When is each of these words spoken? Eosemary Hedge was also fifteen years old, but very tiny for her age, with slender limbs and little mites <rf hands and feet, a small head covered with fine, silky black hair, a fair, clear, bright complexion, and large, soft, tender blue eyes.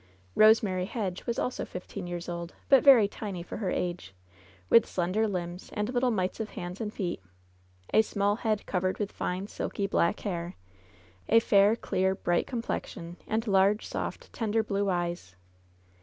Eosemary 0.35 0.87
Hedge 0.87 1.27
was 1.27 1.37
also 1.37 1.63
fifteen 1.63 2.07
years 2.07 2.27
old, 2.27 2.55
but 2.69 2.83
very 2.83 3.07
tiny 3.07 3.43
for 3.43 3.57
her 3.57 3.69
age, 3.69 4.15
with 4.67 4.87
slender 4.87 5.27
limbs 5.27 5.69
and 5.73 5.93
little 5.93 6.09
mites 6.09 6.39
<rf 6.39 6.47
hands 6.55 6.81
and 6.81 6.91
feet, 6.91 7.21
a 7.93 8.01
small 8.01 8.37
head 8.37 8.65
covered 8.65 8.97
with 8.97 9.11
fine, 9.11 9.45
silky 9.45 9.85
black 9.85 10.21
hair, 10.21 10.55
a 11.29 11.39
fair, 11.39 11.75
clear, 11.75 12.15
bright 12.15 12.47
complexion, 12.47 13.17
and 13.27 13.45
large, 13.45 13.85
soft, 13.85 14.33
tender 14.33 14.63
blue 14.63 14.89
eyes. 14.89 15.35